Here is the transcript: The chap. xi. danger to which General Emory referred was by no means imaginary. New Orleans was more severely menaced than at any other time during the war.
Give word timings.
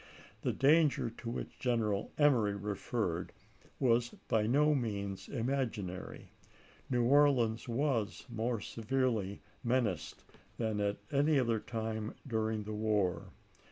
The 0.41 0.51
chap. 0.51 0.61
xi. 0.63 0.67
danger 0.67 1.09
to 1.11 1.29
which 1.29 1.59
General 1.59 2.11
Emory 2.17 2.55
referred 2.55 3.31
was 3.79 4.09
by 4.27 4.47
no 4.47 4.73
means 4.73 5.29
imaginary. 5.29 6.29
New 6.89 7.03
Orleans 7.03 7.67
was 7.67 8.25
more 8.27 8.59
severely 8.59 9.41
menaced 9.63 10.23
than 10.57 10.79
at 10.81 10.97
any 11.11 11.37
other 11.39 11.59
time 11.59 12.15
during 12.27 12.63
the 12.63 12.73
war. 12.73 13.25